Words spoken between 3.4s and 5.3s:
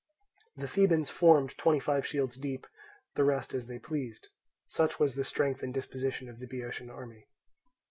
as they pleased. Such was the